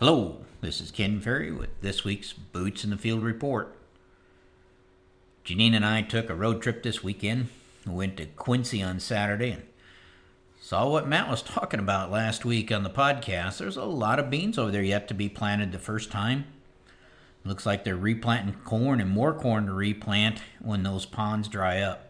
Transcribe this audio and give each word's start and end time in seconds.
Hello, 0.00 0.38
this 0.62 0.80
is 0.80 0.90
Ken 0.90 1.20
Ferry 1.20 1.52
with 1.52 1.78
this 1.82 2.04
week's 2.04 2.32
Boots 2.32 2.84
in 2.84 2.88
the 2.88 2.96
Field 2.96 3.22
report. 3.22 3.76
Janine 5.44 5.74
and 5.74 5.84
I 5.84 6.00
took 6.00 6.30
a 6.30 6.34
road 6.34 6.62
trip 6.62 6.82
this 6.82 7.04
weekend. 7.04 7.48
We 7.86 7.92
went 7.92 8.16
to 8.16 8.24
Quincy 8.24 8.82
on 8.82 8.98
Saturday 8.98 9.50
and 9.50 9.62
saw 10.58 10.88
what 10.88 11.06
Matt 11.06 11.28
was 11.28 11.42
talking 11.42 11.80
about 11.80 12.10
last 12.10 12.46
week 12.46 12.72
on 12.72 12.82
the 12.82 12.88
podcast. 12.88 13.58
There's 13.58 13.76
a 13.76 13.84
lot 13.84 14.18
of 14.18 14.30
beans 14.30 14.56
over 14.56 14.70
there 14.70 14.82
yet 14.82 15.06
to 15.08 15.14
be 15.14 15.28
planted 15.28 15.70
the 15.70 15.78
first 15.78 16.10
time. 16.10 16.46
Looks 17.44 17.66
like 17.66 17.84
they're 17.84 17.94
replanting 17.94 18.54
corn 18.64 19.02
and 19.02 19.10
more 19.10 19.34
corn 19.34 19.66
to 19.66 19.74
replant 19.74 20.40
when 20.62 20.82
those 20.82 21.04
ponds 21.04 21.46
dry 21.46 21.80
up. 21.80 22.08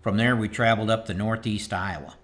From 0.00 0.16
there, 0.16 0.34
we 0.34 0.48
traveled 0.48 0.88
up 0.88 1.04
to 1.04 1.12
northeast 1.12 1.74
Iowa. 1.74 2.14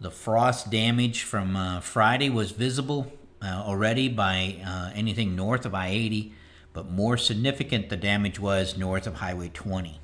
The 0.00 0.10
frost 0.10 0.68
damage 0.68 1.22
from 1.22 1.54
uh, 1.54 1.78
Friday 1.78 2.28
was 2.28 2.50
visible 2.50 3.12
uh, 3.42 3.62
already 3.64 4.08
by 4.08 4.56
uh, 4.64 4.90
anything 4.94 5.34
north 5.34 5.64
of 5.64 5.74
I 5.74 5.88
80, 5.88 6.32
but 6.72 6.90
more 6.90 7.16
significant 7.16 7.88
the 7.88 7.96
damage 7.96 8.38
was 8.38 8.76
north 8.76 9.06
of 9.06 9.14
Highway 9.14 9.50
20. 9.52 10.00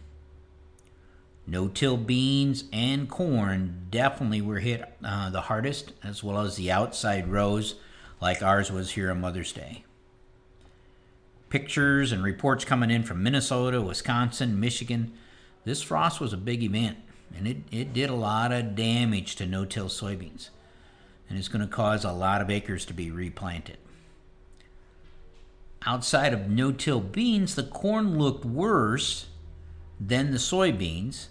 No 1.46 1.68
till 1.68 1.96
beans 1.96 2.64
and 2.72 3.08
corn 3.08 3.86
definitely 3.90 4.40
were 4.40 4.58
hit 4.58 4.84
uh, 5.04 5.30
the 5.30 5.42
hardest, 5.42 5.92
as 6.02 6.24
well 6.24 6.40
as 6.40 6.56
the 6.56 6.72
outside 6.72 7.28
rows, 7.28 7.76
like 8.20 8.42
ours 8.42 8.72
was 8.72 8.92
here 8.92 9.10
on 9.10 9.20
Mother's 9.20 9.52
Day. 9.52 9.84
Pictures 11.48 12.10
and 12.10 12.24
reports 12.24 12.64
coming 12.64 12.90
in 12.90 13.04
from 13.04 13.22
Minnesota, 13.22 13.80
Wisconsin, 13.80 14.58
Michigan. 14.58 15.12
This 15.64 15.82
frost 15.82 16.20
was 16.20 16.32
a 16.32 16.38
big 16.38 16.64
event, 16.64 16.98
and 17.36 17.46
it, 17.46 17.58
it 17.70 17.92
did 17.92 18.10
a 18.10 18.14
lot 18.14 18.50
of 18.50 18.74
damage 18.74 19.36
to 19.36 19.46
no 19.46 19.64
till 19.64 19.86
soybeans 19.86 20.48
and 21.28 21.38
it's 21.38 21.48
going 21.48 21.66
to 21.66 21.72
cause 21.72 22.04
a 22.04 22.12
lot 22.12 22.40
of 22.40 22.50
acres 22.50 22.84
to 22.86 22.94
be 22.94 23.10
replanted. 23.10 23.78
Outside 25.84 26.32
of 26.32 26.48
no 26.48 26.72
till 26.72 27.00
beans, 27.00 27.54
the 27.54 27.62
corn 27.62 28.18
looked 28.18 28.44
worse 28.44 29.26
than 30.00 30.30
the 30.30 30.38
soybeans, 30.38 31.26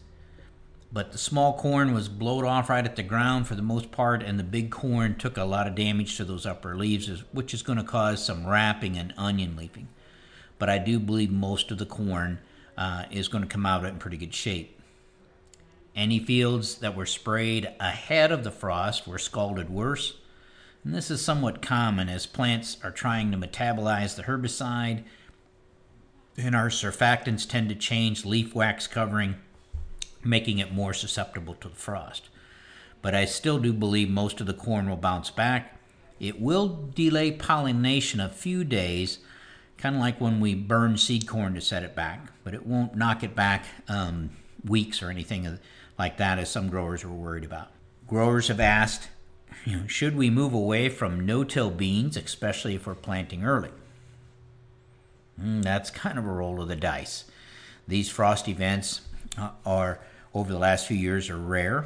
but 0.91 1.11
the 1.11 1.17
small 1.17 1.57
corn 1.57 1.93
was 1.93 2.07
blowed 2.07 2.45
off 2.45 2.69
right 2.69 2.85
at 2.85 2.95
the 2.95 3.03
ground 3.03 3.47
for 3.47 3.55
the 3.55 3.61
most 3.61 3.91
part, 3.91 4.23
and 4.23 4.39
the 4.39 4.43
big 4.43 4.71
corn 4.71 5.15
took 5.17 5.35
a 5.35 5.43
lot 5.43 5.67
of 5.67 5.75
damage 5.75 6.15
to 6.17 6.23
those 6.23 6.45
upper 6.45 6.75
leaves, 6.77 7.23
which 7.33 7.53
is 7.53 7.63
going 7.63 7.77
to 7.77 7.83
cause 7.83 8.23
some 8.23 8.47
wrapping 8.47 8.97
and 8.97 9.13
onion 9.17 9.57
leafing. 9.57 9.89
But 10.57 10.69
I 10.69 10.77
do 10.77 10.99
believe 10.99 11.31
most 11.31 11.69
of 11.69 11.77
the 11.77 11.85
corn 11.85 12.39
uh, 12.77 13.03
is 13.11 13.27
going 13.27 13.43
to 13.43 13.49
come 13.49 13.65
out 13.65 13.83
in 13.83 13.97
pretty 13.97 14.17
good 14.17 14.33
shape. 14.33 14.74
Any 15.95 16.19
fields 16.19 16.75
that 16.79 16.95
were 16.95 17.05
sprayed 17.05 17.71
ahead 17.79 18.31
of 18.31 18.43
the 18.43 18.51
frost 18.51 19.07
were 19.07 19.17
scalded 19.17 19.69
worse. 19.69 20.15
And 20.83 20.93
this 20.93 21.09
is 21.09 21.21
somewhat 21.21 21.61
common 21.61 22.09
as 22.09 22.25
plants 22.25 22.77
are 22.83 22.91
trying 22.91 23.31
to 23.31 23.37
metabolize 23.37 24.15
the 24.15 24.23
herbicide, 24.23 25.03
and 26.37 26.53
our 26.53 26.67
surfactants 26.67 27.47
tend 27.47 27.69
to 27.69 27.75
change 27.75 28.25
leaf 28.25 28.53
wax 28.53 28.87
covering, 28.87 29.35
making 30.23 30.59
it 30.59 30.73
more 30.73 30.93
susceptible 30.93 31.55
to 31.55 31.69
the 31.69 31.75
frost. 31.75 32.30
But 33.02 33.15
I 33.15 33.25
still 33.25 33.57
do 33.57 33.71
believe 33.71 34.09
most 34.09 34.41
of 34.41 34.47
the 34.47 34.53
corn 34.53 34.89
will 34.89 34.97
bounce 34.97 35.31
back. 35.31 35.80
It 36.19 36.41
will 36.41 36.89
delay 36.93 37.31
pollination 37.31 38.19
a 38.19 38.30
few 38.30 38.63
days, 38.63 39.19
kind 39.77 39.95
of 39.95 40.02
like 40.02 40.19
when 40.19 40.39
we 40.39 40.55
burn 40.55 40.97
seed 40.97 41.27
corn 41.27 41.55
to 41.55 41.61
set 41.61 41.83
it 41.83 41.95
back, 41.95 42.31
but 42.43 42.53
it 42.53 42.65
won't 42.65 42.95
knock 42.95 43.23
it 43.23 43.35
back 43.35 43.65
um, 43.87 44.31
weeks 44.63 45.02
or 45.02 45.09
anything 45.09 45.59
like 45.97 46.17
that 46.17 46.39
as 46.39 46.49
some 46.49 46.69
growers 46.69 47.05
were 47.05 47.11
worried 47.11 47.43
about. 47.43 47.69
Growers 48.07 48.49
have 48.49 48.59
asked, 48.59 49.09
you 49.65 49.77
know, 49.77 49.88
should 49.88 50.15
we 50.15 50.29
move 50.29 50.53
away 50.53 50.89
from 50.89 51.25
no-till 51.25 51.71
beans, 51.71 52.17
especially 52.17 52.75
if 52.75 52.85
we're 52.85 52.95
planting 52.95 53.43
early? 53.43 53.71
Mm, 55.41 55.63
that's 55.63 55.89
kind 55.89 56.17
of 56.17 56.25
a 56.25 56.31
roll 56.31 56.61
of 56.61 56.67
the 56.67 56.75
dice. 56.75 57.25
These 57.87 58.09
frost 58.09 58.47
events 58.47 59.02
uh, 59.37 59.52
are 59.65 59.99
over 60.33 60.52
the 60.52 60.59
last 60.59 60.87
few 60.87 60.97
years 60.97 61.30
are 61.30 61.37
rare, 61.37 61.86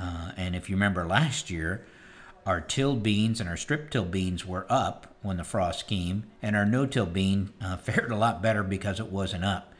uh, 0.00 0.32
and 0.36 0.56
if 0.56 0.68
you 0.68 0.76
remember 0.76 1.06
last 1.06 1.50
year, 1.50 1.84
our 2.46 2.60
tilled 2.60 3.02
beans 3.02 3.40
and 3.40 3.48
our 3.48 3.56
strip 3.56 3.90
till 3.90 4.04
beans 4.04 4.46
were 4.46 4.66
up 4.68 5.14
when 5.22 5.36
the 5.36 5.44
frost 5.44 5.86
came, 5.86 6.24
and 6.42 6.56
our 6.56 6.64
no-till 6.64 7.06
bean 7.06 7.50
uh, 7.62 7.76
fared 7.76 8.10
a 8.10 8.16
lot 8.16 8.42
better 8.42 8.62
because 8.62 8.98
it 8.98 9.10
wasn't 9.10 9.44
up. 9.44 9.72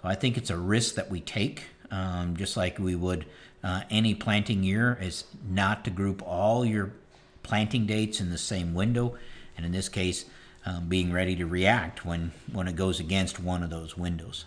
So 0.00 0.08
I 0.08 0.14
think 0.14 0.36
it's 0.36 0.50
a 0.50 0.56
risk 0.56 0.96
that 0.96 1.10
we 1.10 1.20
take 1.20 1.64
um, 1.92 2.36
just 2.36 2.56
like 2.56 2.78
we 2.78 2.96
would 2.96 3.26
uh, 3.62 3.82
any 3.90 4.14
planting 4.14 4.64
year, 4.64 4.98
is 5.00 5.24
not 5.48 5.84
to 5.84 5.90
group 5.90 6.22
all 6.26 6.64
your 6.64 6.92
planting 7.44 7.86
dates 7.86 8.20
in 8.20 8.30
the 8.30 8.38
same 8.38 8.74
window, 8.74 9.14
and 9.56 9.64
in 9.64 9.70
this 9.70 9.88
case, 9.88 10.24
um, 10.66 10.88
being 10.88 11.12
ready 11.12 11.36
to 11.36 11.46
react 11.46 12.04
when, 12.04 12.32
when 12.52 12.66
it 12.66 12.76
goes 12.76 12.98
against 12.98 13.38
one 13.38 13.62
of 13.62 13.70
those 13.70 13.96
windows. 13.96 14.46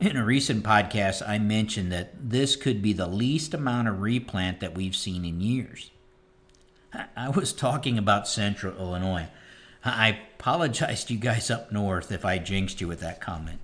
In 0.00 0.16
a 0.16 0.24
recent 0.24 0.64
podcast, 0.64 1.28
I 1.28 1.38
mentioned 1.38 1.90
that 1.92 2.30
this 2.30 2.54
could 2.54 2.80
be 2.80 2.92
the 2.92 3.08
least 3.08 3.54
amount 3.54 3.88
of 3.88 4.00
replant 4.00 4.60
that 4.60 4.76
we've 4.76 4.94
seen 4.94 5.24
in 5.24 5.40
years. 5.40 5.90
I 7.16 7.28
was 7.28 7.52
talking 7.52 7.98
about 7.98 8.28
central 8.28 8.76
Illinois. 8.78 9.26
I 9.84 10.18
apologize 10.38 11.04
to 11.04 11.14
you 11.14 11.20
guys 11.20 11.50
up 11.50 11.72
north 11.72 12.12
if 12.12 12.24
I 12.24 12.38
jinxed 12.38 12.80
you 12.80 12.88
with 12.88 13.00
that 13.00 13.20
comment. 13.20 13.58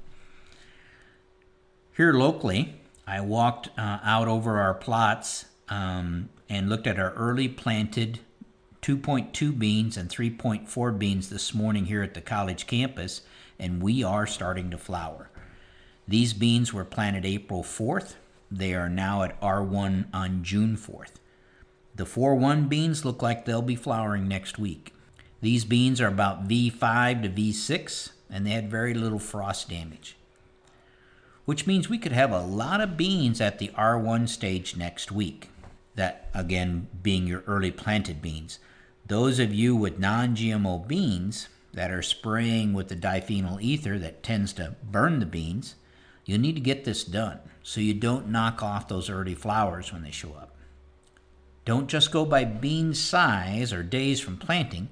Here 1.97 2.13
locally, 2.13 2.81
I 3.07 3.21
walked 3.21 3.69
uh, 3.79 3.99
out 4.03 4.29
over 4.29 4.61
our 4.61 4.75
plots 4.75 5.47
um, 5.69 6.31
and 6.49 6.69
looked 6.69 6.87
at 6.87 6.99
our 6.99 7.13
early 7.13 7.49
planted 7.49 8.21
2.2 8.83 9.59
beans 9.59 9.97
and 9.97 10.09
3.4 10.09 10.99
beans 10.99 11.29
this 11.29 11.53
morning 11.55 11.87
here 11.87 12.03
at 12.03 12.15
the 12.15 12.21
college 12.21 12.67
campus, 12.67 13.23
and 13.59 13.83
we 13.83 14.03
are 14.03 14.27
starting 14.27 14.71
to 14.71 14.79
flower. 14.79 15.31
These 16.09 16.33
beans 16.33 16.73
were 16.73 16.85
planted 16.85 17.25
April 17.25 17.63
4th. 17.63 18.15
They 18.51 18.75
are 18.75 18.89
now 18.89 19.23
at 19.23 19.41
R1 19.41 20.07
on 20.13 20.43
June 20.43 20.77
4th. 20.77 21.15
The 21.95 22.05
4-1 22.05 22.69
beans 22.69 23.05
look 23.05 23.23
like 23.23 23.45
they'll 23.45 23.63
be 23.63 23.77
flowering 23.77 24.29
next 24.29 24.59
week. 24.59 24.93
These 25.41 25.65
beans 25.65 26.01
are 26.01 26.09
about 26.09 26.49
V5 26.49 27.23
to 27.23 27.29
V6, 27.29 28.13
and 28.31 28.47
they 28.47 28.51
had 28.51 28.71
very 28.71 28.95
little 28.95 29.19
frost 29.19 29.69
damage 29.69 30.17
which 31.45 31.67
means 31.67 31.89
we 31.89 31.99
could 31.99 32.13
have 32.13 32.33
a 32.33 32.41
lot 32.41 32.81
of 32.81 32.97
beans 32.97 33.41
at 33.41 33.59
the 33.59 33.69
R1 33.69 34.29
stage 34.29 34.77
next 34.77 35.13
week. 35.13 35.51
That, 35.95 36.29
again, 36.35 36.89
being 37.03 37.27
your 37.27 37.45
early 37.47 37.71
planted 37.71 38.21
beans. 38.21 38.59
Those 39.07 39.39
of 39.39 39.53
you 39.53 39.77
with 39.77 39.99
non 39.99 40.35
GMO 40.35 40.87
beans 40.89 41.49
that 41.73 41.91
are 41.91 42.03
spraying 42.03 42.73
with 42.73 42.89
the 42.89 42.97
diphenyl 42.97 43.61
ether 43.61 43.99
that 43.99 44.23
tends 44.23 44.53
to 44.55 44.75
burn 44.83 45.21
the 45.21 45.27
beans, 45.27 45.75
you 46.25 46.39
need 46.39 46.55
to 46.55 46.61
get 46.61 46.85
this 46.85 47.05
done 47.05 47.39
so 47.63 47.81
you 47.81 47.95
don't 47.95 48.29
knock 48.29 48.63
off 48.63 48.89
those 48.89 49.11
early 49.11 49.35
flowers 49.35 49.93
when 49.93 50.03
they 50.03 50.11
show 50.11 50.33
up. 50.33 50.55
Don't 51.65 51.89
just 51.89 52.13
go 52.13 52.25
by 52.25 52.45
bean 52.45 52.95
size 52.95 53.73
or 53.73 53.83
days 53.83 54.21
from 54.21 54.37
planting. 54.37 54.89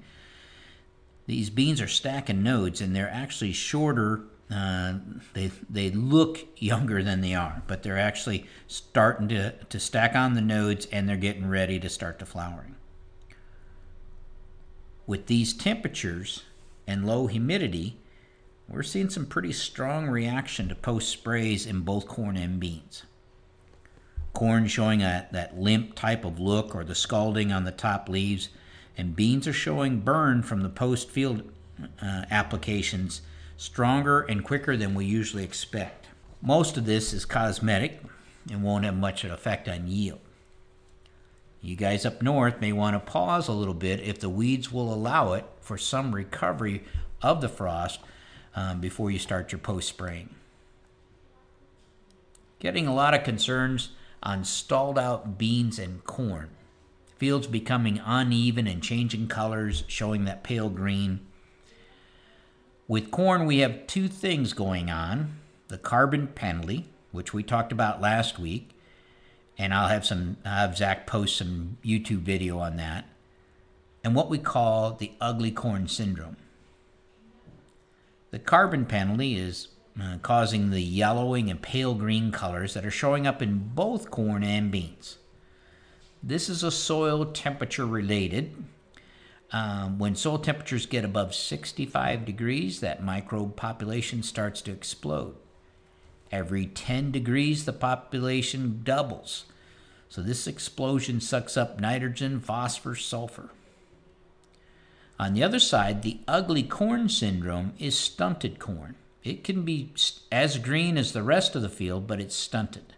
These 1.25 1.49
beans 1.49 1.79
are 1.81 1.87
stacking 1.87 2.43
nodes 2.43 2.81
and 2.81 2.95
they're 2.95 3.09
actually 3.09 3.53
shorter 3.53 4.23
uh, 4.51 4.95
they 5.33 5.51
they 5.69 5.89
look 5.89 6.45
younger 6.57 7.01
than 7.01 7.21
they 7.21 7.33
are, 7.33 7.63
but 7.67 7.81
they're 7.81 7.97
actually 7.97 8.45
starting 8.67 9.27
to, 9.29 9.51
to 9.51 9.79
stack 9.79 10.15
on 10.15 10.33
the 10.33 10.41
nodes 10.41 10.85
and 10.91 11.07
they're 11.07 11.17
getting 11.17 11.47
ready 11.47 11.79
to 11.79 11.89
start 11.89 12.19
the 12.19 12.25
flowering. 12.25 12.75
With 15.07 15.27
these 15.27 15.53
temperatures 15.53 16.43
and 16.87 17.05
low 17.05 17.27
humidity, 17.27 17.97
we're 18.67 18.83
seeing 18.83 19.09
some 19.09 19.25
pretty 19.25 19.51
strong 19.51 20.07
reaction 20.07 20.69
to 20.69 20.75
post 20.75 21.09
sprays 21.09 21.65
in 21.65 21.81
both 21.81 22.07
corn 22.07 22.37
and 22.37 22.59
beans. 22.59 23.03
Corn 24.33 24.67
showing 24.67 25.01
a, 25.01 25.27
that 25.31 25.57
limp 25.57 25.95
type 25.95 26.25
of 26.25 26.39
look 26.39 26.75
or 26.75 26.83
the 26.83 26.95
scalding 26.95 27.51
on 27.51 27.65
the 27.65 27.71
top 27.71 28.09
leaves, 28.09 28.49
and 28.97 29.15
beans 29.15 29.47
are 29.47 29.53
showing 29.53 29.99
burn 29.99 30.41
from 30.41 30.61
the 30.61 30.69
post 30.69 31.09
field 31.09 31.51
uh, 32.01 32.25
applications 32.31 33.21
stronger 33.63 34.19
and 34.19 34.43
quicker 34.43 34.75
than 34.75 34.93
we 34.93 35.05
usually 35.05 35.41
expect. 35.45 36.07
Most 36.41 36.75
of 36.75 36.85
this 36.85 37.13
is 37.13 37.23
cosmetic 37.23 38.01
and 38.51 38.61
won't 38.61 38.83
have 38.83 38.93
much 38.93 39.23
effect 39.23 39.69
on 39.69 39.87
yield. 39.87 40.19
You 41.61 41.77
guys 41.77 42.05
up 42.05 42.21
north 42.21 42.59
may 42.59 42.73
want 42.73 42.93
to 42.93 42.99
pause 42.99 43.47
a 43.47 43.53
little 43.53 43.73
bit 43.73 44.01
if 44.01 44.19
the 44.19 44.27
weeds 44.27 44.69
will 44.69 44.93
allow 44.93 45.31
it 45.31 45.45
for 45.61 45.77
some 45.77 46.13
recovery 46.13 46.83
of 47.21 47.39
the 47.39 47.47
frost 47.47 48.01
um, 48.53 48.81
before 48.81 49.09
you 49.09 49.17
start 49.17 49.53
your 49.53 49.59
post 49.59 49.87
spraying. 49.87 50.35
Getting 52.59 52.85
a 52.85 52.93
lot 52.93 53.13
of 53.13 53.23
concerns 53.23 53.91
on 54.21 54.43
stalled 54.43 54.99
out 54.99 55.37
beans 55.37 55.79
and 55.79 56.03
corn. 56.03 56.49
Fields 57.15 57.47
becoming 57.47 58.01
uneven 58.05 58.67
and 58.67 58.83
changing 58.83 59.29
colors, 59.29 59.85
showing 59.87 60.25
that 60.25 60.43
pale 60.43 60.67
green. 60.67 61.21
With 62.87 63.11
corn, 63.11 63.45
we 63.45 63.59
have 63.59 63.87
two 63.87 64.07
things 64.07 64.53
going 64.53 64.89
on 64.89 65.37
the 65.69 65.77
carbon 65.77 66.27
penalty, 66.27 66.85
which 67.11 67.33
we 67.33 67.41
talked 67.43 67.71
about 67.71 68.01
last 68.01 68.37
week, 68.37 68.69
and 69.57 69.73
I'll 69.73 69.87
have 69.87 70.05
some 70.05 70.37
I'll 70.45 70.67
have 70.67 70.77
Zach 70.77 71.07
post 71.07 71.37
some 71.37 71.77
YouTube 71.83 72.19
video 72.19 72.59
on 72.59 72.75
that. 72.77 73.05
and 74.03 74.15
what 74.15 74.29
we 74.29 74.37
call 74.37 74.91
the 74.91 75.11
ugly 75.21 75.51
corn 75.51 75.87
syndrome. 75.87 76.37
The 78.31 78.39
carbon 78.39 78.85
penalty 78.85 79.35
is 79.37 79.69
uh, 80.01 80.17
causing 80.21 80.71
the 80.71 80.81
yellowing 80.81 81.49
and 81.49 81.61
pale 81.61 81.93
green 81.93 82.31
colors 82.31 82.73
that 82.73 82.85
are 82.85 82.91
showing 82.91 83.27
up 83.27 83.41
in 83.41 83.71
both 83.73 84.09
corn 84.11 84.43
and 84.43 84.71
beans. 84.71 85.17
This 86.21 86.49
is 86.49 86.63
a 86.63 86.71
soil 86.71 87.25
temperature 87.25 87.85
related. 87.85 88.55
Um, 89.53 89.99
when 89.99 90.15
soil 90.15 90.39
temperatures 90.39 90.87
get 90.87 91.05
above 91.05 91.35
65 91.35 92.25
degrees, 92.25 92.79
that 92.79 93.03
microbe 93.03 93.55
population 93.55 94.23
starts 94.23 94.61
to 94.63 94.71
explode. 94.71 95.35
Every 96.31 96.65
10 96.65 97.11
degrees, 97.11 97.65
the 97.65 97.73
population 97.73 98.81
doubles. 98.83 99.45
So 100.09 100.23
this 100.23 100.47
explosion 100.47 101.21
sucks 101.21 101.55
up 101.55 101.79
nitrogen, 101.79 102.39
phosphorus, 102.39 103.05
sulfur. 103.05 103.51
On 105.19 105.35
the 105.35 105.43
other 105.43 105.59
side, 105.59 106.01
the 106.01 106.19
ugly 106.27 106.63
corn 106.63 107.07
syndrome 107.07 107.73
is 107.77 107.97
stunted 107.97 108.57
corn. 108.57 108.95
It 109.23 109.43
can 109.43 109.61
be 109.61 109.91
as 110.31 110.57
green 110.57 110.97
as 110.97 111.13
the 111.13 111.21
rest 111.21 111.55
of 111.55 111.61
the 111.61 111.69
field, 111.69 112.07
but 112.07 112.19
it's 112.19 112.35
stunted. 112.35 112.93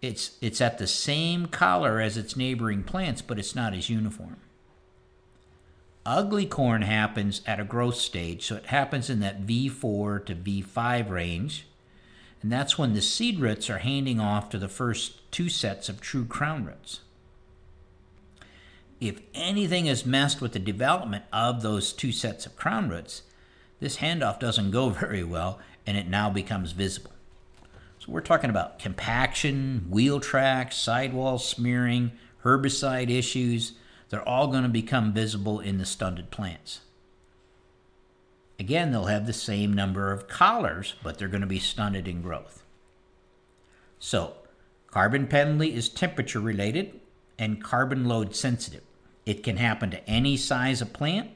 It's, 0.00 0.38
it's 0.40 0.62
at 0.62 0.78
the 0.78 0.86
same 0.86 1.46
color 1.46 2.00
as 2.00 2.16
its 2.16 2.36
neighboring 2.36 2.82
plants, 2.82 3.20
but 3.20 3.38
it's 3.38 3.54
not 3.54 3.74
as 3.74 3.90
uniform. 3.90 4.38
Ugly 6.06 6.46
corn 6.46 6.82
happens 6.82 7.40
at 7.46 7.60
a 7.60 7.64
growth 7.64 7.96
stage, 7.96 8.44
so 8.44 8.56
it 8.56 8.66
happens 8.66 9.08
in 9.08 9.20
that 9.20 9.46
V4 9.46 10.24
to 10.26 10.34
V5 10.34 11.08
range, 11.08 11.66
and 12.42 12.52
that's 12.52 12.76
when 12.76 12.92
the 12.92 13.00
seed 13.00 13.40
roots 13.40 13.70
are 13.70 13.78
handing 13.78 14.20
off 14.20 14.50
to 14.50 14.58
the 14.58 14.68
first 14.68 15.30
two 15.30 15.48
sets 15.48 15.88
of 15.88 16.00
true 16.00 16.26
crown 16.26 16.66
roots. 16.66 17.00
If 19.00 19.20
anything 19.34 19.86
is 19.86 20.06
messed 20.06 20.40
with 20.40 20.52
the 20.52 20.58
development 20.58 21.24
of 21.32 21.62
those 21.62 21.92
two 21.92 22.12
sets 22.12 22.44
of 22.46 22.56
crown 22.56 22.88
roots, 22.88 23.22
this 23.80 23.98
handoff 23.98 24.38
doesn't 24.38 24.70
go 24.70 24.90
very 24.90 25.24
well 25.24 25.58
and 25.86 25.96
it 25.96 26.08
now 26.08 26.30
becomes 26.30 26.72
visible. 26.72 27.12
So 27.98 28.12
we're 28.12 28.20
talking 28.20 28.50
about 28.50 28.78
compaction, 28.78 29.86
wheel 29.88 30.20
tracks, 30.20 30.76
sidewall 30.76 31.38
smearing, 31.38 32.12
herbicide 32.44 33.10
issues. 33.10 33.72
They're 34.14 34.28
all 34.28 34.46
going 34.46 34.62
to 34.62 34.68
become 34.68 35.12
visible 35.12 35.58
in 35.58 35.78
the 35.78 35.84
stunted 35.84 36.30
plants. 36.30 36.82
Again, 38.60 38.92
they'll 38.92 39.06
have 39.06 39.26
the 39.26 39.32
same 39.32 39.72
number 39.72 40.12
of 40.12 40.28
collars, 40.28 40.94
but 41.02 41.18
they're 41.18 41.26
going 41.26 41.40
to 41.40 41.48
be 41.48 41.58
stunted 41.58 42.06
in 42.06 42.22
growth. 42.22 42.62
So, 43.98 44.34
carbon 44.86 45.26
penalty 45.26 45.74
is 45.74 45.88
temperature 45.88 46.38
related 46.38 47.00
and 47.40 47.60
carbon 47.60 48.04
load 48.04 48.36
sensitive. 48.36 48.84
It 49.26 49.42
can 49.42 49.56
happen 49.56 49.90
to 49.90 50.08
any 50.08 50.36
size 50.36 50.80
of 50.80 50.92
plant. 50.92 51.30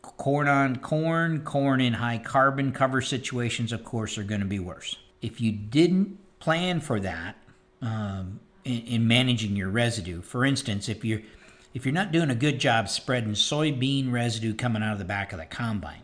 Corn 0.00 0.48
on 0.48 0.76
corn, 0.76 1.42
corn 1.42 1.82
in 1.82 1.92
high 1.92 2.16
carbon 2.16 2.72
cover 2.72 3.02
situations, 3.02 3.70
of 3.70 3.84
course, 3.84 4.16
are 4.16 4.24
going 4.24 4.40
to 4.40 4.46
be 4.46 4.58
worse. 4.58 4.96
If 5.20 5.42
you 5.42 5.52
didn't 5.52 6.18
plan 6.38 6.80
for 6.80 6.98
that 7.00 7.36
um, 7.82 8.40
in, 8.64 8.80
in 8.86 9.06
managing 9.06 9.56
your 9.56 9.68
residue, 9.68 10.22
for 10.22 10.46
instance, 10.46 10.88
if 10.88 11.04
you're 11.04 11.20
if 11.74 11.84
you're 11.84 11.92
not 11.92 12.12
doing 12.12 12.30
a 12.30 12.36
good 12.36 12.60
job 12.60 12.88
spreading 12.88 13.32
soybean 13.32 14.12
residue 14.12 14.54
coming 14.54 14.82
out 14.82 14.92
of 14.92 14.98
the 15.00 15.04
back 15.04 15.32
of 15.32 15.40
the 15.40 15.44
combine, 15.44 16.02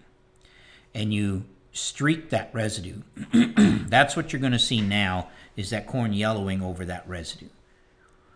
and 0.93 1.15
you 1.15 1.45
streak 1.73 2.31
that 2.31 2.51
residue, 2.53 3.03
that's 3.33 4.17
what 4.17 4.33
you're 4.33 4.41
going 4.41 4.53
to 4.53 4.59
see 4.59 4.81
now 4.81 5.29
is 5.57 5.71
that 5.71 5.87
corn 5.87 6.13
yellowing 6.13 6.61
over 6.61 6.85
that 6.85 7.09
residue. 7.09 7.49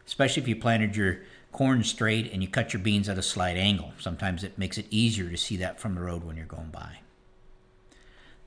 Especially 0.06 0.42
if 0.42 0.48
you 0.48 0.54
planted 0.54 0.94
your 0.94 1.19
corn 1.50 1.82
straight 1.82 2.32
and 2.32 2.40
you 2.40 2.48
cut 2.48 2.72
your 2.72 2.82
beans 2.82 3.08
at 3.08 3.19
a 3.19 3.22
slight 3.22 3.56
angle. 3.56 3.92
Sometimes 3.98 4.44
it 4.44 4.56
makes 4.56 4.78
it 4.78 4.87
easier 4.90 5.28
to 5.28 5.37
see 5.37 5.56
that 5.56 5.80
from 5.80 5.96
the 5.96 6.02
road 6.02 6.22
when 6.22 6.37
you're 6.37 6.46
going 6.46 6.70
by. 6.70 6.98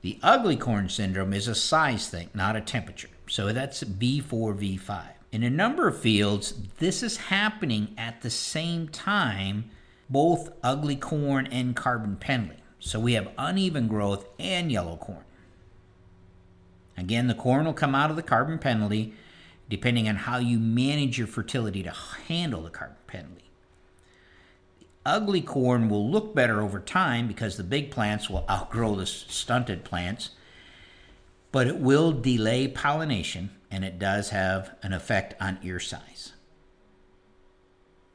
The 0.00 0.18
ugly 0.22 0.56
corn 0.56 0.88
syndrome 0.88 1.34
is 1.34 1.48
a 1.48 1.54
size 1.54 2.08
thing, 2.08 2.30
not 2.32 2.56
a 2.56 2.60
temperature. 2.60 3.08
So 3.28 3.52
that's 3.52 3.82
V4, 3.82 4.78
V5. 4.78 5.02
In 5.30 5.42
a 5.42 5.50
number 5.50 5.86
of 5.86 5.98
fields, 5.98 6.54
this 6.78 7.02
is 7.02 7.16
happening 7.16 7.94
at 7.98 8.22
the 8.22 8.30
same 8.30 8.88
time, 8.88 9.70
both 10.08 10.50
ugly 10.62 10.96
corn 10.96 11.46
and 11.48 11.76
carbon 11.76 12.16
penalty. 12.16 12.62
So 12.78 12.98
we 12.98 13.12
have 13.12 13.32
uneven 13.36 13.88
growth 13.88 14.26
and 14.38 14.72
yellow 14.72 14.96
corn. 14.96 15.24
Again, 16.96 17.26
the 17.26 17.34
corn 17.34 17.66
will 17.66 17.74
come 17.74 17.94
out 17.94 18.10
of 18.10 18.16
the 18.16 18.22
carbon 18.22 18.58
penalty 18.58 19.14
depending 19.68 20.08
on 20.08 20.16
how 20.16 20.38
you 20.38 20.58
manage 20.58 21.18
your 21.18 21.26
fertility 21.26 21.82
to 21.82 21.90
handle 22.26 22.62
the 22.62 22.70
carbon 22.70 22.96
penalty. 23.06 23.50
The 24.80 24.86
ugly 25.04 25.42
corn 25.42 25.88
will 25.90 26.10
look 26.10 26.34
better 26.34 26.62
over 26.62 26.80
time 26.80 27.28
because 27.28 27.56
the 27.56 27.62
big 27.62 27.90
plants 27.90 28.30
will 28.30 28.46
outgrow 28.48 28.94
the 28.94 29.04
stunted 29.04 29.84
plants, 29.84 30.30
but 31.52 31.66
it 31.66 31.78
will 31.78 32.12
delay 32.12 32.68
pollination 32.68 33.50
and 33.70 33.84
it 33.84 33.98
does 33.98 34.30
have 34.30 34.74
an 34.82 34.92
effect 34.92 35.34
on 35.40 35.58
ear 35.62 35.80
size. 35.80 36.32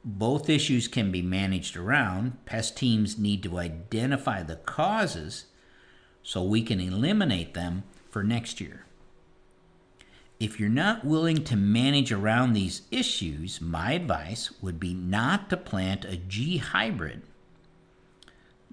Both 0.06 0.50
issues 0.50 0.88
can 0.88 1.12
be 1.12 1.21
managed 1.21 1.77
around. 1.77 2.44
Pest 2.45 2.75
teams 2.75 3.18
need 3.18 3.41
to 3.44 3.57
identify 3.57 4.44
the 4.44 4.57
causes 4.57 5.45
so 6.21 6.44
we 6.44 6.62
can 6.62 6.80
eliminate 6.80 7.53
them 7.53 7.83
for 8.09 8.24
next 8.24 8.59
year. 8.59 8.85
If 10.39 10.59
you're 10.59 10.69
not 10.69 11.06
willing 11.06 11.44
to 11.45 11.56
manage 11.56 12.12
around 12.12 12.51
these 12.51 12.81
issues, 12.91 13.62
my 13.62 13.94
advice 13.94 14.51
would 14.62 14.79
be 14.79 14.94
not 14.94 15.50
to 15.50 15.57
plant 15.57 16.03
a 16.03 16.18
G 16.18 16.57
hybrid 16.57 17.21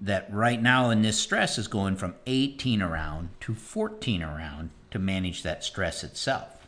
that 0.01 0.27
right 0.33 0.61
now 0.61 0.89
in 0.89 1.03
this 1.03 1.19
stress 1.19 1.57
is 1.57 1.67
going 1.67 1.95
from 1.95 2.15
18 2.25 2.81
around 2.81 3.29
to 3.41 3.53
14 3.53 4.23
around 4.23 4.71
to 4.89 4.99
manage 4.99 5.43
that 5.43 5.63
stress 5.63 6.03
itself. 6.03 6.67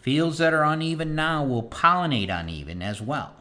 Fields 0.00 0.38
that 0.38 0.54
are 0.54 0.64
uneven 0.64 1.14
now 1.14 1.44
will 1.44 1.62
pollinate 1.62 2.30
uneven 2.30 2.80
as 2.80 3.02
well, 3.02 3.34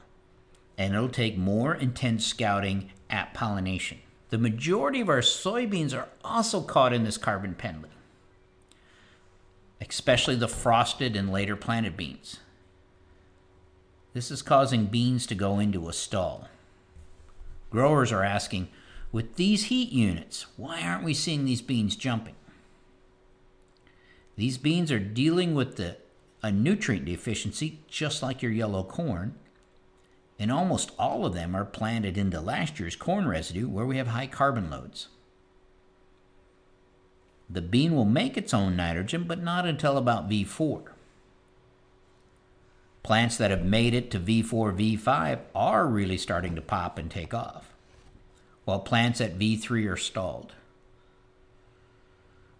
and 0.77 0.93
it'll 0.93 1.09
take 1.09 1.37
more 1.37 1.73
intense 1.73 2.25
scouting 2.25 2.91
at 3.09 3.33
pollination. 3.33 3.99
The 4.29 4.37
majority 4.37 4.99
of 4.99 5.09
our 5.09 5.21
soybeans 5.21 5.97
are 5.97 6.09
also 6.23 6.61
caught 6.61 6.91
in 6.91 7.03
this 7.03 7.17
carbon 7.17 7.53
penalty 7.53 7.89
especially 9.81 10.35
the 10.35 10.47
frosted 10.47 11.15
and 11.15 11.31
later 11.31 11.55
planted 11.55 11.97
beans. 11.97 12.39
This 14.13 14.31
is 14.31 14.41
causing 14.41 14.85
beans 14.85 15.25
to 15.27 15.35
go 15.35 15.59
into 15.59 15.89
a 15.89 15.93
stall. 15.93 16.47
Growers 17.69 18.11
are 18.11 18.23
asking, 18.23 18.69
with 19.15 19.37
these 19.37 19.67
heat 19.67 19.93
units, 19.93 20.45
why 20.57 20.81
aren't 20.81 21.05
we 21.05 21.13
seeing 21.13 21.45
these 21.45 21.61
beans 21.61 21.95
jumping? 21.95 22.35
These 24.35 24.57
beans 24.57 24.91
are 24.91 24.99
dealing 24.99 25.55
with 25.55 25.77
the, 25.77 25.95
a 26.43 26.51
nutrient 26.51 27.05
deficiency 27.05 27.79
just 27.87 28.21
like 28.21 28.41
your 28.41 28.51
yellow 28.51 28.83
corn, 28.83 29.35
and 30.37 30.51
almost 30.51 30.91
all 30.99 31.25
of 31.25 31.33
them 31.33 31.55
are 31.55 31.63
planted 31.63 32.17
into 32.17 32.41
last 32.41 32.77
year's 32.77 32.97
corn 32.97 33.25
residue 33.25 33.69
where 33.69 33.85
we 33.85 33.95
have 33.95 34.07
high 34.07 34.27
carbon 34.27 34.69
loads. 34.69 35.07
The 37.49 37.61
bean 37.61 37.95
will 37.95 38.03
make 38.03 38.35
its 38.35 38.53
own 38.53 38.75
nitrogen, 38.75 39.23
but 39.23 39.41
not 39.41 39.65
until 39.65 39.97
about 39.97 40.29
V4. 40.29 40.87
Plants 43.01 43.37
that 43.37 43.49
have 43.49 43.63
made 43.63 43.93
it 43.93 44.11
to 44.11 44.19
V4, 44.19 44.99
V5 44.99 45.39
are 45.55 45.87
really 45.87 46.17
starting 46.17 46.53
to 46.55 46.61
pop 46.61 46.99
and 46.99 47.09
take 47.09 47.33
off, 47.33 47.74
while 48.65 48.79
plants 48.79 49.21
at 49.21 49.39
V3 49.39 49.89
are 49.91 49.97
stalled. 49.97 50.53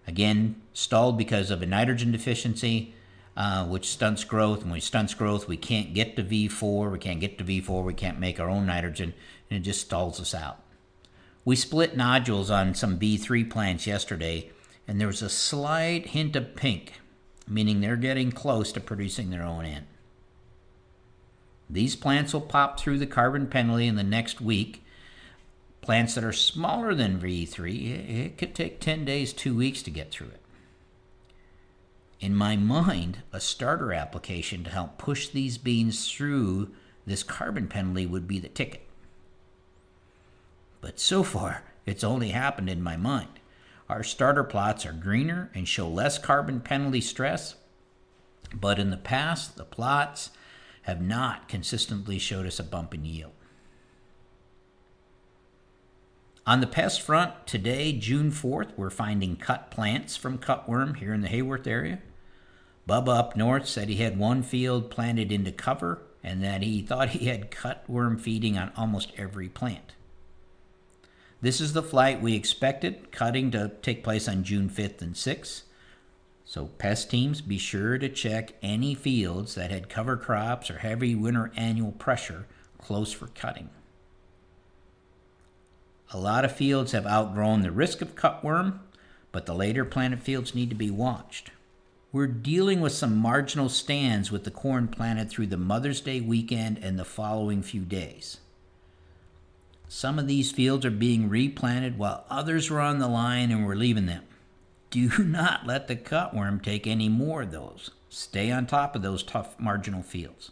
Again, 0.08 0.62
stalled 0.72 1.18
because 1.18 1.52
of 1.52 1.62
a 1.62 1.66
nitrogen 1.66 2.12
deficiency, 2.12 2.94
uh, 3.36 3.66
which 3.66 3.90
stunts 3.90 4.24
growth. 4.24 4.62
And 4.62 4.70
when 4.72 4.78
it 4.78 4.84
stunts 4.84 5.14
growth, 5.14 5.48
we 5.48 5.58
can't 5.58 5.94
get 5.94 6.16
to 6.16 6.24
V4, 6.24 6.92
we 6.92 7.00
can't 7.00 7.20
get 7.20 7.38
to 7.40 7.44
V4, 7.44 7.84
we 7.84 7.94
can't 7.94 8.20
make 8.20 8.40
our 8.40 8.50
own 8.50 8.68
nitrogen, 8.68 9.14
and 9.50 9.60
it 9.60 9.64
just 9.64 9.82
stalls 9.82 10.20
us 10.22 10.34
out. 10.34 10.62
We 11.44 11.56
split 11.56 11.98
nodules 11.98 12.50
on 12.50 12.76
some 12.76 13.00
V3 13.00 13.50
plants 13.50 13.86
yesterday 13.86 14.52
and 14.88 15.00
there 15.00 15.08
was 15.08 15.22
a 15.22 15.30
slight 15.30 16.08
hint 16.08 16.36
of 16.36 16.56
pink, 16.56 16.94
meaning 17.48 17.82
they're 17.82 17.96
getting 17.96 18.32
close 18.32 18.72
to 18.74 18.80
producing 18.80 19.30
their 19.30 19.44
own 19.44 19.66
N. 19.66 19.88
These 21.70 21.96
plants 21.96 22.34
will 22.34 22.42
pop 22.42 22.80
through 22.80 23.00
the 23.00 23.08
carbon 23.08 23.48
penalty 23.48 23.88
in 23.88 23.96
the 23.96 24.04
next 24.04 24.40
week. 24.40 24.84
Plants 25.86 26.15
that 26.15 26.24
are 26.24 26.34
smaller 26.34 26.96
than 26.96 27.20
V3, 27.20 28.25
it 28.25 28.38
could 28.39 28.56
take 28.56 28.80
10 28.80 29.06
days, 29.06 29.32
two 29.32 29.56
weeks 29.56 29.84
to 29.84 29.92
get 29.92 30.10
through 30.10 30.30
it. 30.30 30.42
In 32.20 32.34
my 32.34 32.56
mind, 32.56 33.20
a 33.32 33.39
starter 33.39 33.94
application 33.94 34.63
to 34.63 34.72
help 34.72 34.98
push 34.98 35.27
these 35.27 35.60
beans 35.60 36.12
through 36.12 36.72
this 37.06 37.22
carbon 37.22 37.68
penalty 37.68 38.08
would 38.08 38.27
be 38.27 38.39
the 38.39 38.50
ticket. 38.50 38.88
But 40.82 41.00
so 41.00 41.22
far, 41.22 41.62
it's 41.86 42.04
only 42.04 42.30
happened 42.30 42.72
in 42.72 42.82
my 42.82 42.98
mind. 42.98 43.39
Our 43.88 44.01
starter 44.01 44.44
plots 44.44 44.88
are 44.88 44.92
greener 44.92 45.51
and 45.54 45.68
show 45.68 45.88
less 45.88 46.18
carbon 46.18 46.62
penalty 46.62 47.01
stress, 47.01 47.58
but 48.51 48.80
in 48.80 48.89
the 48.89 48.98
past, 48.98 49.56
the 49.56 49.65
plots 49.65 50.32
have 50.82 51.00
not 51.00 51.48
consistently 51.48 52.18
showed 52.18 52.48
us 52.48 52.60
a 52.60 52.63
bump 52.63 52.96
in 52.96 53.06
yield. 53.06 53.35
On 56.48 56.62
the 56.62 56.68
pest 56.68 57.02
front, 57.02 57.48
today, 57.48 57.92
June 57.92 58.32
4th, 58.32 58.78
we're 58.78 58.92
finding 58.92 59.36
cut 59.36 59.72
plants 59.72 60.16
from 60.16 60.38
cutworm 60.38 60.98
here 60.98 61.12
in 61.12 61.22
the 61.22 61.28
Heyworth 61.28 61.66
area. 61.66 62.04
Bubba 62.88 63.18
up 63.18 63.36
north 63.36 63.68
said 63.68 63.90
he 63.90 63.96
had 63.96 64.20
one 64.20 64.44
field 64.44 64.92
planted 64.92 65.32
into 65.32 65.52
cover 65.52 66.04
and 66.24 66.44
that 66.44 66.62
he 66.62 66.84
thought 66.84 67.10
he 67.10 67.25
had 67.25 67.50
cutworm 67.50 68.22
feeding 68.22 68.60
on 68.60 68.72
almost 68.78 69.12
every 69.18 69.50
plant. 69.50 69.94
This 71.42 71.60
is 71.60 71.74
the 71.74 71.82
flight 71.82 72.22
we 72.22 72.36
expected, 72.36 73.12
cutting 73.12 73.50
to 73.50 73.72
take 73.82 74.04
place 74.04 74.28
on 74.28 74.44
June 74.44 74.70
5th 74.70 75.02
and 75.02 75.16
6th. 75.16 75.64
So, 76.46 76.68
pest 76.68 77.10
teams, 77.10 77.42
be 77.42 77.58
sure 77.58 77.98
to 77.98 78.08
check 78.08 78.54
any 78.62 78.94
fields 78.94 79.56
that 79.56 79.72
had 79.72 79.90
cover 79.90 80.16
crops 80.16 80.70
or 80.70 80.78
heavy 80.78 81.16
winter 81.16 81.52
annual 81.56 81.92
pressure 81.92 82.46
close 82.78 83.12
for 83.12 83.28
cutting. 83.28 83.72
A 86.12 86.18
lot 86.18 86.46
of 86.46 86.56
fields 86.56 86.92
have 86.92 87.08
outgrown 87.08 87.62
the 87.62 87.72
risk 87.72 88.02
of 88.02 88.16
cutworm, 88.16 88.80
but 89.32 89.46
the 89.46 89.56
later 89.56 89.84
planted 89.84 90.22
fields 90.22 90.54
need 90.54 90.70
to 90.70 90.76
be 90.76 90.92
watched. 90.92 91.52
We're 92.12 92.28
dealing 92.28 92.80
with 92.80 92.94
some 92.94 93.18
marginal 93.18 93.68
stands 93.68 94.32
with 94.32 94.46
the 94.46 94.52
corn 94.52 94.88
planted 94.88 95.30
through 95.30 95.48
the 95.48 95.58
Mother's 95.58 96.00
Day 96.00 96.22
weekend 96.22 96.78
and 96.78 96.98
the 96.98 97.04
following 97.04 97.62
few 97.62 97.82
days. 97.82 98.38
Some 99.90 100.18
of 100.18 100.28
these 100.28 100.52
fields 100.52 100.86
are 100.86 100.92
being 100.92 101.28
replanted 101.28 101.98
while 101.98 102.26
others 102.30 102.72
are 102.72 102.80
on 102.80 103.00
the 103.00 103.08
line 103.08 103.52
and 103.52 103.66
we're 103.66 103.76
leaving 103.76 104.06
them. 104.06 104.24
Do 104.90 105.12
not 105.24 105.68
let 105.68 105.88
the 105.88 105.96
cutworm 105.96 106.62
take 106.62 106.88
any 106.88 107.10
more 107.10 107.42
of 107.42 107.52
those. 107.52 107.92
Stay 108.10 108.50
on 108.52 108.66
top 108.66 108.96
of 108.96 109.02
those 109.02 109.24
tough 109.24 109.60
marginal 109.60 110.02
fields. 110.02 110.52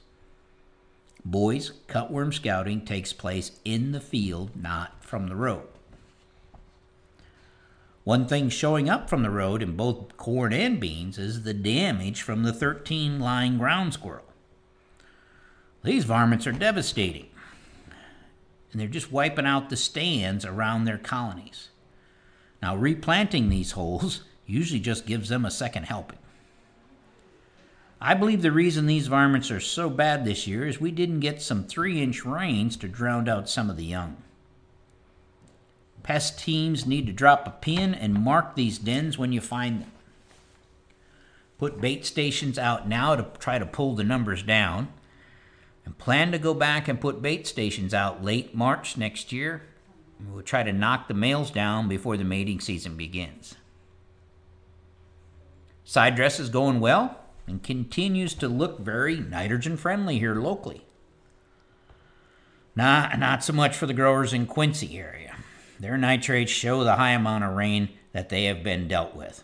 Boys, 1.26 1.72
cutworm 1.88 2.34
scouting 2.34 2.84
takes 2.84 3.14
place 3.14 3.52
in 3.64 3.94
the 3.94 4.02
field, 4.02 4.52
not 4.56 5.04
from 5.04 5.28
the 5.28 5.36
road. 5.36 5.68
One 8.04 8.28
thing 8.28 8.50
showing 8.50 8.90
up 8.90 9.10
from 9.10 9.24
the 9.24 9.30
road 9.30 9.64
in 9.64 9.78
both 9.78 10.18
corn 10.18 10.52
and 10.52 10.80
beans 10.80 11.18
is 11.18 11.44
the 11.44 11.54
damage 11.54 12.22
from 12.22 12.44
the 12.44 12.52
13 12.52 13.20
lined 13.20 13.60
ground 13.60 13.94
squirrel. 13.94 14.26
These 15.84 16.04
varmints 16.04 16.46
are 16.46 16.52
devastating, 16.52 17.30
and 18.72 18.82
they're 18.82 18.88
just 18.90 19.12
wiping 19.12 19.46
out 19.46 19.70
the 19.70 19.78
stands 19.78 20.44
around 20.44 20.84
their 20.84 20.98
colonies. 20.98 21.70
Now, 22.62 22.76
replanting 22.76 23.48
these 23.48 23.72
holes 23.72 24.24
usually 24.46 24.82
just 24.82 25.06
gives 25.06 25.30
them 25.30 25.46
a 25.46 25.52
second 25.52 25.84
helping. 25.84 26.20
I 28.06 28.16
believe 28.16 28.42
the 28.42 28.52
reason 28.52 28.86
these 28.86 29.08
varmints 29.08 29.50
are 29.50 29.62
so 29.62 29.90
bad 29.90 30.26
this 30.26 30.46
year 30.46 30.68
is 30.68 30.78
we 30.78 30.92
didn't 30.92 31.22
get 31.22 31.42
some 31.42 31.64
three 31.64 32.02
inch 32.02 32.26
rains 32.26 32.76
to 32.78 32.90
drown 32.90 33.30
out 33.30 33.48
some 33.48 33.70
of 33.70 33.78
the 33.78 33.86
young. 33.86 34.18
Pest 36.04 36.38
teams 36.38 36.86
need 36.86 37.08
to 37.08 37.14
drop 37.14 37.48
a 37.48 37.52
pin 37.52 37.94
and 37.94 38.14
mark 38.14 38.56
these 38.56 38.78
dens 38.78 39.18
when 39.18 39.32
you 39.32 39.40
find 39.40 39.84
them. 39.84 39.92
Put 41.58 41.80
bait 41.80 42.06
stations 42.06 42.60
out 42.60 42.90
now 42.90 43.16
to 43.16 43.26
try 43.40 43.58
to 43.58 43.66
pull 43.66 43.96
the 43.96 44.04
numbers 44.04 44.44
down. 44.44 44.90
And 45.86 45.98
plan 45.98 46.34
to 46.34 46.38
go 46.38 46.54
back 46.54 46.90
and 46.90 47.00
put 47.00 47.22
bait 47.22 47.48
stations 47.48 47.94
out 47.94 48.22
late 48.22 48.54
March 48.54 48.98
next 48.98 49.32
year. 49.32 49.62
We'll 50.30 50.44
try 50.44 50.64
to 50.64 50.74
knock 50.74 51.08
the 51.08 51.14
males 51.14 51.52
down 51.52 51.88
before 51.88 52.18
the 52.18 52.26
mating 52.26 52.60
season 52.60 52.98
begins. 52.98 53.56
Side 55.86 56.16
dress 56.16 56.38
is 56.38 56.50
going 56.50 56.82
well 56.82 57.23
and 57.48 57.64
continues 57.64 58.34
to 58.36 58.48
look 58.48 58.80
very 58.80 59.20
nitrogen 59.20 59.78
friendly 59.78 60.20
here 60.20 60.36
locally. 60.36 60.86
Not, 62.76 63.20
not 63.20 63.44
so 63.44 63.54
much 63.54 63.76
for 63.76 63.86
the 63.86 63.94
growers 63.94 64.34
in 64.34 64.46
Quincy 64.46 64.98
area. 64.98 65.36
Their 65.80 65.98
nitrates 65.98 66.52
show 66.52 66.84
the 66.84 66.96
high 66.96 67.12
amount 67.12 67.44
of 67.44 67.56
rain 67.56 67.90
that 68.14 68.30
they 68.30 68.46
have 68.46 68.64
been 68.64 68.88
dealt 68.88 69.16
with. 69.16 69.44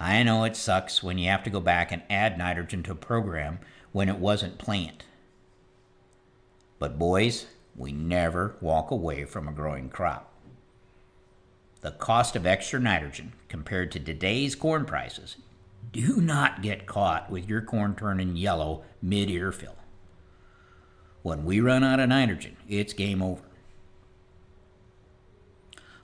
I 0.00 0.22
know 0.22 0.44
it 0.44 0.56
sucks 0.56 1.02
when 1.02 1.18
you 1.18 1.28
have 1.28 1.42
to 1.42 1.50
go 1.50 1.60
back 1.60 1.90
and 1.90 2.02
add 2.08 2.38
nitrogen 2.38 2.82
to 2.84 2.92
a 2.92 2.94
program 2.94 3.58
when 3.92 4.08
it 4.08 4.18
wasn't 4.18 4.58
planned. 4.58 5.04
But, 6.78 6.98
boys, 6.98 7.46
we 7.76 7.90
never 7.90 8.54
walk 8.60 8.90
away 8.90 9.24
from 9.24 9.48
a 9.48 9.52
growing 9.52 9.88
crop. 9.88 10.32
The 11.80 11.90
cost 11.90 12.36
of 12.36 12.46
extra 12.46 12.78
nitrogen 12.78 13.32
compared 13.48 13.90
to 13.92 14.00
today's 14.00 14.54
corn 14.54 14.84
prices 14.84 15.36
do 15.92 16.20
not 16.20 16.62
get 16.62 16.86
caught 16.86 17.30
with 17.30 17.48
your 17.48 17.62
corn 17.62 17.94
turning 17.94 18.36
yellow 18.36 18.84
mid 19.02 19.30
ear 19.30 19.52
fill. 19.52 19.76
When 21.22 21.44
we 21.44 21.60
run 21.60 21.84
out 21.84 22.00
of 22.00 22.08
nitrogen, 22.08 22.56
it's 22.68 22.92
game 22.92 23.22
over. 23.22 23.42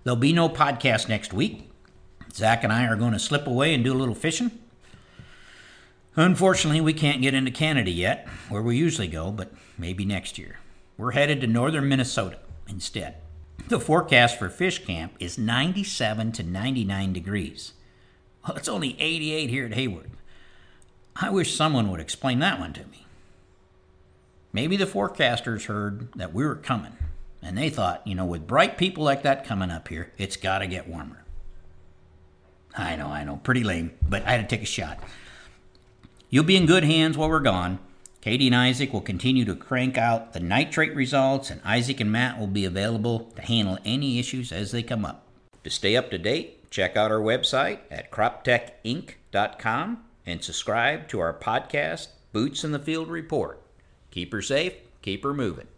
There'll 0.03 0.17
be 0.17 0.33
no 0.33 0.49
podcast 0.49 1.09
next 1.09 1.33
week. 1.33 1.71
Zach 2.33 2.65
and 2.65 2.73
I 2.73 2.87
are 2.87 2.97
going 2.97 3.13
to 3.13 3.19
slip 3.19 3.47
away 3.47 3.73
and 3.73 3.85
do 3.85 3.93
a 3.93 3.97
little 3.97 4.15
fishing. 4.15 4.51
Unfortunately, 6.17 6.81
we 6.81 6.93
can't 6.93 7.23
get 7.23 7.35
into 7.35 7.51
Canada 7.51 7.91
yet, 7.91 8.29
where 8.49 8.63
we 8.63 8.77
usually 8.77 9.09
go, 9.09 9.31
but 9.31 9.53
maybe 9.79 10.05
next 10.05 10.39
year. 10.39 10.59
We're 10.97 11.13
headed 11.13 11.41
to 11.41 11.47
northern 11.47 11.89
Minnesota 11.89 12.39
instead. 12.69 13.17
The 13.69 13.81
forecast 13.81 14.39
for 14.39 14.49
fish 14.51 14.85
camp 14.85 15.15
is 15.19 15.39
97 15.39 16.33
to 16.33 16.43
99 16.43 17.13
degrees. 17.13 17.73
Well, 18.47 18.57
it's 18.57 18.69
only 18.69 19.01
88 19.01 19.51
here 19.51 19.67
at 19.67 19.73
Heyworth. 19.73 20.11
I 21.17 21.31
wish 21.31 21.57
someone 21.57 21.91
would 21.91 22.01
explain 22.01 22.41
that 22.41 22.61
one 22.61 22.73
to 22.75 22.85
me. 22.87 23.07
Maybe 24.53 24.77
the 24.77 24.87
forecasters 24.87 25.67
heard 25.67 26.13
that 26.15 26.35
we 26.35 26.45
were 26.45 26.57
coming 26.57 26.97
and 27.45 27.59
they 27.59 27.69
thought, 27.69 28.07
you 28.07 28.15
know, 28.15 28.25
with 28.25 28.47
bright 28.47 28.79
people 28.79 29.05
like 29.05 29.23
that 29.23 29.45
coming 29.45 29.71
up 29.71 29.89
here, 29.89 30.11
it's 30.17 30.37
got 30.37 30.59
to 30.59 30.67
get 30.67 30.89
warmer. 30.89 31.25
I 32.77 32.97
know, 32.97 33.09
I 33.09 33.23
know, 33.23 33.37
pretty 33.37 33.63
lame, 33.63 33.93
but 34.09 34.25
I 34.25 34.33
had 34.33 34.49
to 34.49 34.57
take 34.57 34.65
a 34.65 34.67
shot. 34.67 34.99
You'll 36.31 36.45
be 36.45 36.57
in 36.57 36.67
good 36.67 36.85
hands 36.85 37.17
while 37.17 37.29
we're 37.29 37.41
gone. 37.41 37.79
Katie 38.23 38.47
and 38.47 38.57
Isaac 38.57 38.93
will 38.93 39.03
continue 39.03 39.45
to 39.45 39.55
crank 39.55 39.99
out 39.99 40.33
the 40.33 40.41
nitrate 40.41 40.95
results, 40.95 41.51
and 41.51 41.61
Isaac 41.65 42.01
and 42.01 42.11
Matt 42.11 42.41
will 42.41 42.47
be 42.47 42.65
available 42.65 43.31
to 43.37 43.43
handle 43.43 43.79
any 43.85 44.19
issues 44.19 44.51
as 44.51 44.73
they 44.73 44.83
come 44.83 45.05
up. 45.05 45.27
To 45.63 45.71
stay 45.71 45.95
up 45.97 46.11
to 46.11 46.19
date, 46.19 46.54
check 46.75 46.97
out 46.97 47.13
our 47.13 47.21
website 47.21 47.79
at 47.89 48.11
croptechinc.com 48.11 50.05
and 50.27 50.43
subscribe 50.43 51.07
to 51.07 51.21
our 51.21 51.33
podcast, 51.33 52.09
Boots 52.33 52.65
in 52.65 52.73
the 52.73 52.81
Field 52.81 53.07
Report. 53.07 53.63
Keep 54.11 54.33
her 54.33 54.43
safe, 54.43 54.75
keep 55.01 55.23
her 55.23 55.33
moving. 55.33 55.69